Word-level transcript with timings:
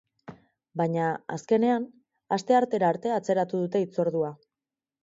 Baina, 0.81 1.09
azkenean, 1.35 1.85
asteartera 2.39 2.91
arte 2.95 3.17
atzeratu 3.21 3.63
dute 3.65 3.85
hitzordua. 3.87 4.35